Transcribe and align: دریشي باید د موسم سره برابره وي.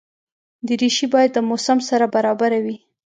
دریشي 0.67 1.07
باید 1.13 1.31
د 1.33 1.39
موسم 1.49 1.77
سره 1.89 2.05
برابره 2.15 2.59
وي. 2.65 2.77